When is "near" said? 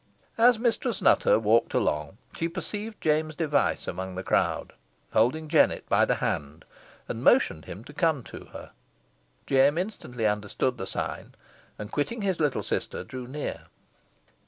13.27-13.67